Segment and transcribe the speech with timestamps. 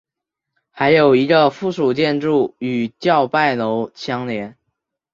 [0.71, 4.57] 还有一个附属建筑与叫拜楼相连。